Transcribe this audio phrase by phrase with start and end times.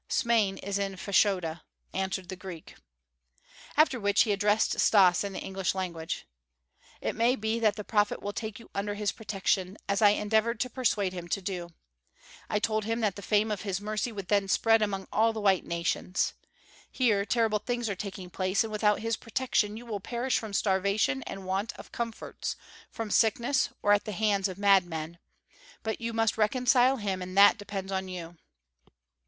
[0.09, 1.61] "Smain is in Fashoda,"
[1.93, 2.73] answered the Greek.
[3.77, 6.25] After which he addressed Stas in the English language.
[7.01, 10.59] "It may be that the prophet will take you under his protection as I endeavored
[10.61, 11.75] to persuade him to do.
[12.49, 15.39] I told him that the fame of his mercy would then spread among all the
[15.39, 16.33] white nations.
[16.89, 21.21] Here terrible things are taking place and without his protection you will perish from starvation
[21.27, 22.55] and want of comforts,
[22.89, 25.19] from sickness or at the hands of madmen.
[25.83, 28.39] But you must reconcile him and that depends upon you."